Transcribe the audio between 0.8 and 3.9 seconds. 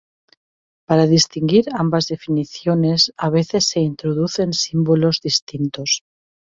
Para distinguir ambas definiciones a veces se